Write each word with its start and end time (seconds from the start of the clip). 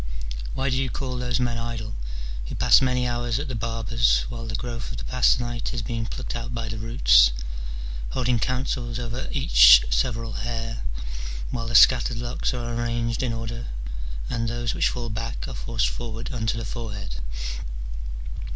Why, 0.55 0.71
do 0.71 0.77
you 0.81 0.89
call 0.89 1.17
those 1.19 1.39
men 1.39 1.59
idle, 1.59 1.93
who 2.47 2.55
pass 2.55 2.81
many 2.81 3.07
hours 3.07 3.37
at 3.37 3.47
the 3.49 3.53
barber's 3.53 4.21
while 4.29 4.47
the 4.47 4.55
growth 4.55 4.89
of 4.91 4.97
the 4.97 5.03
past 5.03 5.39
night 5.39 5.75
is 5.75 5.83
being 5.83 6.07
plucked 6.07 6.35
out 6.35 6.55
by 6.55 6.69
the 6.69 6.79
roots, 6.79 7.29
holding 8.09 8.39
councils 8.39 8.97
over 8.97 9.27
each 9.29 9.85
several 9.91 10.33
hair, 10.33 10.81
while 11.51 11.67
the 11.67 11.75
scattered 11.75 12.17
locks 12.17 12.51
are 12.51 12.73
arranged 12.73 13.21
in 13.21 13.31
order 13.31 13.67
and 14.27 14.47
those 14.47 14.73
which 14.73 14.89
fall 14.89 15.09
back 15.09 15.47
are 15.47 15.53
forced 15.53 15.89
forward 15.89 16.31
on 16.33 16.47
to 16.47 16.57
the 16.57 16.65
forehead 16.65 17.17